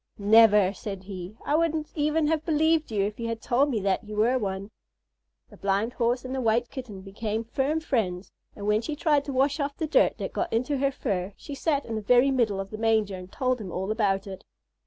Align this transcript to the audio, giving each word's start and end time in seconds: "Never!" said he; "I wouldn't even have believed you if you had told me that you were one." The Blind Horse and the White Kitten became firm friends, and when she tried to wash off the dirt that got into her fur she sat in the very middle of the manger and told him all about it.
"Never!" 0.17 0.73
said 0.73 1.03
he; 1.03 1.37
"I 1.45 1.53
wouldn't 1.55 1.91
even 1.93 2.25
have 2.25 2.43
believed 2.43 2.91
you 2.91 3.05
if 3.05 3.19
you 3.19 3.27
had 3.27 3.39
told 3.39 3.69
me 3.69 3.79
that 3.81 4.03
you 4.03 4.15
were 4.15 4.39
one." 4.39 4.71
The 5.51 5.57
Blind 5.57 5.93
Horse 5.93 6.25
and 6.25 6.33
the 6.33 6.41
White 6.41 6.71
Kitten 6.71 7.01
became 7.01 7.43
firm 7.43 7.79
friends, 7.79 8.31
and 8.55 8.65
when 8.65 8.81
she 8.81 8.95
tried 8.95 9.23
to 9.25 9.31
wash 9.31 9.59
off 9.59 9.77
the 9.77 9.85
dirt 9.85 10.17
that 10.17 10.33
got 10.33 10.51
into 10.51 10.77
her 10.79 10.91
fur 10.91 11.33
she 11.37 11.53
sat 11.53 11.85
in 11.85 11.93
the 11.93 12.01
very 12.01 12.31
middle 12.31 12.59
of 12.59 12.71
the 12.71 12.79
manger 12.79 13.13
and 13.15 13.31
told 13.31 13.61
him 13.61 13.71
all 13.71 13.91
about 13.91 14.25
it. 14.25 14.43